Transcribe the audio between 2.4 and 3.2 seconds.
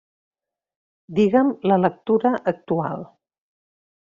actual.